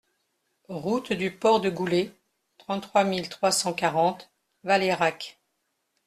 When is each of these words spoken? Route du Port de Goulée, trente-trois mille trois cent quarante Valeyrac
Route 0.67 1.13
du 1.13 1.29
Port 1.29 1.61
de 1.61 1.69
Goulée, 1.69 2.11
trente-trois 2.57 3.03
mille 3.03 3.29
trois 3.29 3.51
cent 3.51 3.71
quarante 3.71 4.31
Valeyrac 4.63 5.39